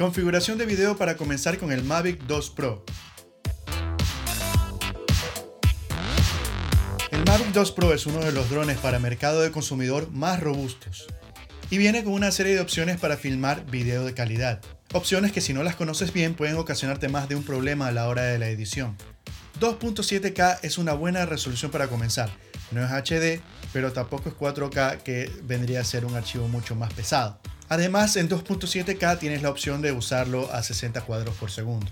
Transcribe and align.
Configuración 0.00 0.56
de 0.56 0.64
video 0.64 0.96
para 0.96 1.18
comenzar 1.18 1.58
con 1.58 1.72
el 1.72 1.84
Mavic 1.84 2.22
2 2.22 2.50
Pro. 2.52 2.86
El 7.10 7.22
Mavic 7.26 7.48
2 7.48 7.72
Pro 7.72 7.92
es 7.92 8.06
uno 8.06 8.20
de 8.20 8.32
los 8.32 8.48
drones 8.48 8.78
para 8.78 8.98
mercado 8.98 9.42
de 9.42 9.50
consumidor 9.50 10.10
más 10.10 10.40
robustos 10.40 11.06
y 11.68 11.76
viene 11.76 12.02
con 12.02 12.14
una 12.14 12.30
serie 12.30 12.54
de 12.54 12.62
opciones 12.62 12.98
para 12.98 13.18
filmar 13.18 13.66
video 13.66 14.06
de 14.06 14.14
calidad. 14.14 14.62
Opciones 14.94 15.32
que 15.32 15.42
si 15.42 15.52
no 15.52 15.62
las 15.62 15.76
conoces 15.76 16.14
bien 16.14 16.32
pueden 16.32 16.56
ocasionarte 16.56 17.10
más 17.10 17.28
de 17.28 17.36
un 17.36 17.42
problema 17.42 17.88
a 17.88 17.92
la 17.92 18.08
hora 18.08 18.22
de 18.22 18.38
la 18.38 18.48
edición. 18.48 18.96
2.7K 19.60 20.60
es 20.62 20.78
una 20.78 20.94
buena 20.94 21.26
resolución 21.26 21.70
para 21.70 21.88
comenzar. 21.88 22.30
No 22.70 22.82
es 22.82 22.90
HD, 22.90 23.42
pero 23.74 23.92
tampoco 23.92 24.30
es 24.30 24.34
4K 24.34 25.02
que 25.02 25.30
vendría 25.42 25.82
a 25.82 25.84
ser 25.84 26.06
un 26.06 26.16
archivo 26.16 26.48
mucho 26.48 26.74
más 26.74 26.92
pesado. 26.94 27.38
Además, 27.68 28.16
en 28.16 28.28
2.7K 28.28 29.18
tienes 29.18 29.42
la 29.42 29.50
opción 29.50 29.82
de 29.82 29.92
usarlo 29.92 30.50
a 30.50 30.62
60 30.62 31.02
cuadros 31.02 31.36
por 31.36 31.50
segundo. 31.50 31.86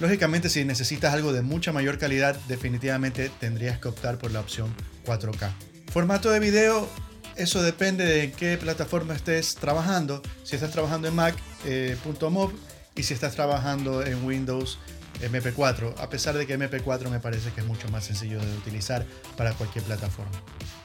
Lógicamente, 0.00 0.48
si 0.48 0.64
necesitas 0.64 1.12
algo 1.12 1.34
de 1.34 1.42
mucha 1.42 1.70
mayor 1.70 1.98
calidad, 1.98 2.34
definitivamente 2.48 3.30
tendrías 3.38 3.78
que 3.78 3.88
optar 3.88 4.16
por 4.16 4.30
la 4.30 4.40
opción 4.40 4.74
4K. 5.04 5.52
Formato 5.92 6.30
de 6.30 6.40
video, 6.40 6.88
eso 7.36 7.62
depende 7.62 8.06
de 8.06 8.32
qué 8.32 8.56
plataforma 8.56 9.14
estés 9.14 9.54
trabajando. 9.56 10.22
Si 10.44 10.56
estás 10.56 10.70
trabajando 10.70 11.08
en 11.08 11.14
Mac, 11.14 11.36
eh, 11.66 11.96
.mov, 12.30 12.52
y 12.96 13.02
si 13.02 13.12
estás 13.14 13.34
trabajando 13.34 14.02
en 14.02 14.24
Windows, 14.24 14.78
MP4, 15.20 15.94
a 15.98 16.08
pesar 16.08 16.36
de 16.36 16.46
que 16.46 16.58
MP4 16.58 17.08
me 17.08 17.20
parece 17.20 17.50
que 17.52 17.60
es 17.60 17.66
mucho 17.66 17.88
más 17.88 18.04
sencillo 18.04 18.40
de 18.40 18.56
utilizar 18.56 19.06
para 19.36 19.52
cualquier 19.52 19.84
plataforma. 19.84 20.32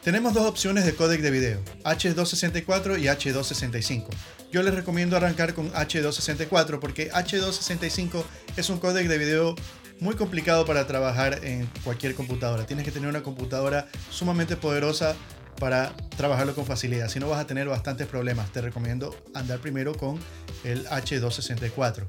Tenemos 0.04 0.34
dos 0.34 0.46
opciones 0.46 0.86
de 0.86 0.96
códec 0.96 1.22
de 1.22 1.32
video, 1.32 1.62
H264 1.84 3.00
y 3.00 3.06
H265. 3.06 4.08
Yo 4.52 4.64
les 4.64 4.74
recomiendo 4.74 5.18
arrancar 5.18 5.54
con 5.54 5.72
H264 5.74 6.80
porque 6.80 7.12
H265 7.12 8.24
es 8.56 8.70
un 8.70 8.80
códec 8.80 9.08
de 9.08 9.18
video 9.18 9.56
muy 10.00 10.16
complicado 10.16 10.66
para 10.66 10.86
trabajar 10.88 11.44
en 11.44 11.66
cualquier 11.84 12.16
computadora. 12.16 12.66
Tienes 12.66 12.86
que 12.86 12.92
tener 12.92 13.10
una 13.10 13.24
computadora 13.24 13.88
sumamente 14.10 14.56
poderosa 14.56 15.16
para 15.60 15.94
trabajarlo 16.16 16.54
con 16.56 16.66
facilidad. 16.66 17.10
Si 17.10 17.20
no 17.20 17.28
vas 17.28 17.40
a 17.40 17.48
tener 17.48 17.68
bastantes 17.68 18.08
problemas, 18.08 18.52
te 18.52 18.62
recomiendo 18.62 19.16
andar 19.34 19.60
primero 19.60 19.96
con 19.96 20.20
el 20.64 20.86
H264. 20.88 22.06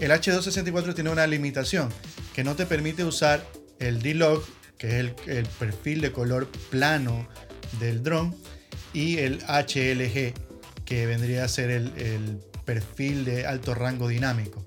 El 0.00 0.10
H264 0.12 0.94
tiene 0.94 1.10
una 1.10 1.26
limitación 1.26 1.90
que 2.34 2.42
no 2.42 2.56
te 2.56 2.64
permite 2.64 3.04
usar 3.04 3.46
el 3.78 4.00
D-Log, 4.00 4.42
que 4.78 4.98
es 4.98 5.12
el, 5.26 5.46
perfil 5.46 6.00
de 6.00 6.10
color 6.10 6.48
plano 6.70 7.28
del 7.78 8.02
dron, 8.02 8.34
y 8.94 9.18
el 9.18 9.40
HLG, 9.42 10.32
que 10.86 11.06
vendría 11.06 11.44
a 11.44 11.48
ser 11.48 11.70
el, 11.70 11.92
el 11.98 12.40
perfil 12.64 13.26
de 13.26 13.46
alto 13.46 13.74
rango 13.74 14.08
dinámico. 14.08 14.66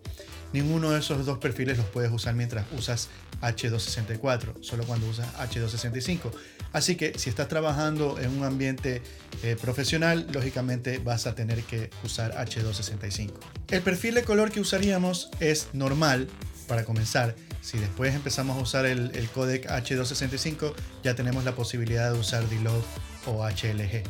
Ninguno 0.54 0.92
de 0.92 1.00
esos 1.00 1.26
dos 1.26 1.40
perfiles 1.40 1.78
los 1.78 1.88
puedes 1.88 2.12
usar 2.12 2.36
mientras 2.36 2.66
usas 2.78 3.10
H264, 3.42 4.62
solo 4.62 4.86
cuando 4.86 5.08
usas 5.10 5.28
H265. 5.36 6.32
Así 6.72 6.96
que 6.96 7.18
si 7.18 7.30
estás 7.30 7.48
trabajando 7.48 8.20
en 8.20 8.30
un 8.38 8.44
ambiente 8.44 9.02
eh, 9.42 9.58
profesional, 9.60 10.28
lógicamente 10.32 11.00
vas 11.00 11.26
a 11.26 11.34
tener 11.34 11.64
que 11.64 11.90
usar 12.04 12.36
H265. 12.36 13.32
El 13.70 13.82
perfil 13.82 14.14
de 14.14 14.24
color 14.24 14.52
que 14.52 14.60
usaríamos 14.60 15.30
es 15.40 15.70
normal 15.74 16.28
para 16.68 16.86
comenzar. 16.86 17.36
Si 17.62 17.80
después 17.80 18.14
empezamos 18.14 18.58
a 18.58 18.62
usar 18.62 18.86
el, 18.86 19.30
codec 19.34 19.68
H265, 19.68 20.74
ya 21.04 21.16
tenemos 21.16 21.44
la 21.46 21.56
posibilidad 21.56 22.12
de 22.12 22.20
usar 22.20 22.48
D-Log 22.48 22.84
o 23.26 23.44
HLG. 23.44 24.04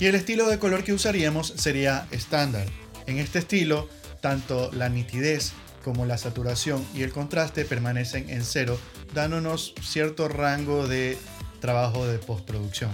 Y 0.00 0.06
el 0.06 0.14
estilo 0.14 0.48
de 0.48 0.58
color 0.58 0.84
que 0.84 0.92
usaríamos 0.92 1.48
sería 1.56 2.06
estándar. 2.10 2.66
En 3.06 3.18
este 3.18 3.38
estilo, 3.38 3.88
tanto 4.20 4.70
la 4.72 4.88
nitidez 4.88 5.52
como 5.84 6.06
la 6.06 6.18
saturación 6.18 6.84
y 6.94 7.02
el 7.02 7.12
contraste 7.12 7.64
permanecen 7.64 8.28
en 8.30 8.44
cero, 8.44 8.78
dándonos 9.14 9.74
cierto 9.82 10.28
rango 10.28 10.86
de 10.86 11.18
trabajo 11.60 12.06
de 12.06 12.18
postproducción. 12.18 12.90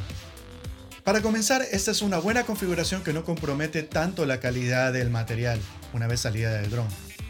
Para 1.04 1.20
comenzar, 1.20 1.62
esta 1.70 1.91
es 1.91 2.00
una 2.00 2.19
buena 2.19 2.44
configuración 2.44 3.03
que 3.03 3.12
no 3.12 3.25
compromete 3.25 3.82
tanto 3.82 4.25
la 4.25 4.41
calidad 4.41 4.92
del 4.92 5.10
material 5.10 5.60
una 5.92 6.06
vez 6.06 6.20
salida 6.20 6.53
del 6.54 6.70
dron. 6.70 6.88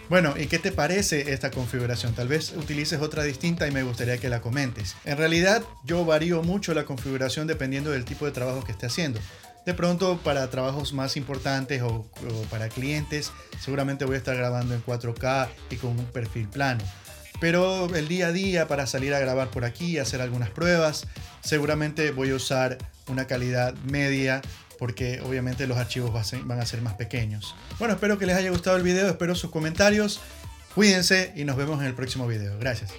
Bueno, 0.09 0.35
¿y 0.37 0.47
qué 0.47 0.59
te 0.59 0.71
parece 0.71 1.33
esta 1.33 1.51
configuración? 1.51 2.15
Tal 2.15 2.29
vez 2.29 2.53
utilices 2.53 3.01
otra 3.01 3.25
distinta 3.25 3.67
y 3.67 3.71
me 3.71 3.83
gustaría 3.83 4.19
que 4.19 4.29
la 4.29 4.43
comentes. 4.43 4.95
En 5.05 5.17
realidad, 5.17 5.65
yo 5.83 6.05
varío 6.05 6.43
mucho 6.43 6.75
la 6.75 6.85
configuración 6.85 7.47
dependiendo 7.47 7.91
del 7.91 8.05
tipo 8.05 8.27
de 8.27 8.33
trabajo 8.33 8.63
que 8.63 8.73
esté 8.73 8.87
haciendo. 8.87 9.19
De 9.67 9.75
pronto 9.75 10.19
para 10.19 10.49
trabajos 10.51 10.93
más 10.93 11.17
importantes 11.17 11.83
o, 11.83 12.07
para 12.51 12.69
clientes 12.69 13.33
seguramente 13.61 14.05
voy 14.05 14.17
a 14.17 14.19
estar 14.19 14.37
grabando 14.37 14.75
en 14.75 14.85
4K 14.85 15.49
y 15.71 15.77
con 15.77 15.91
un 15.91 16.05
perfil 16.07 16.49
plano. 16.49 16.85
Pero 17.41 17.95
el 17.95 18.09
día 18.09 18.29
a 18.29 18.33
día 18.33 18.69
para 18.69 18.87
salir 18.87 19.15
a 19.15 19.19
grabar 19.19 19.49
por 19.51 19.65
aquí, 19.65 19.99
hacer 19.99 20.21
algunas 20.21 20.51
pruebas, 20.51 21.07
seguramente 21.43 22.11
voy 22.11 22.31
a 22.31 22.37
usar 22.37 22.79
una 23.09 23.27
calidad 23.27 23.75
media 23.85 24.41
porque 24.79 25.21
obviamente 25.21 25.67
los 25.67 25.79
archivos 25.79 26.13
van 26.45 26.61
a 26.61 26.67
ser 26.67 26.83
más 26.83 26.95
pequeños. 26.95 27.55
Bueno, 27.79 27.95
espero 27.95 28.19
que 28.19 28.27
les 28.27 28.37
haya 28.37 28.51
gustado 28.51 28.77
el 28.77 28.83
video, 28.83 29.09
espero 29.09 29.35
sus 29.35 29.51
comentarios. 29.51 30.21
Cuídense 30.75 31.33
y 31.37 31.45
nos 31.45 31.57
vemos 31.57 31.81
en 31.81 31.87
el 31.87 31.95
próximo 31.95 32.27
video. 32.27 32.59
Gracias. 32.59 32.93